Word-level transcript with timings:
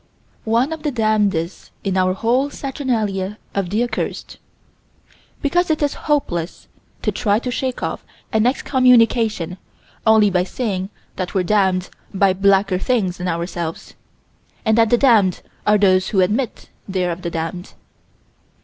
11 0.47 0.51
One 0.51 0.73
of 0.73 0.81
the 0.81 0.89
damnedest 0.89 1.69
in 1.83 1.95
our 1.95 2.13
whole 2.13 2.49
saturnalia 2.49 3.37
of 3.53 3.69
the 3.69 3.83
accursed 3.83 4.39
Because 5.43 5.69
it 5.69 5.83
is 5.83 5.93
hopeless 6.09 6.67
to 7.03 7.11
try 7.11 7.37
to 7.37 7.51
shake 7.51 7.83
off 7.83 8.03
an 8.33 8.47
excommunication 8.47 9.59
only 10.07 10.31
by 10.31 10.43
saying 10.43 10.89
that 11.17 11.35
we're 11.35 11.43
damned 11.43 11.91
by 12.15 12.33
blacker 12.33 12.79
things 12.79 13.17
than 13.17 13.27
ourselves; 13.27 13.93
and 14.65 14.75
that 14.75 14.89
the 14.89 14.97
damned 14.97 15.43
are 15.67 15.77
those 15.77 16.07
who 16.07 16.21
admit 16.21 16.71
they're 16.89 17.11
of 17.11 17.21
the 17.21 17.29
damned. 17.29 17.75